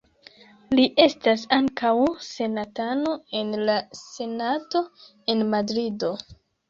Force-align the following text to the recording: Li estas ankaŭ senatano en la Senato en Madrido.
Li 0.77 0.85
estas 1.03 1.43
ankaŭ 1.57 1.91
senatano 2.29 3.11
en 3.43 3.53
la 3.69 3.77
Senato 4.01 4.83
en 5.35 5.45
Madrido. 5.55 6.11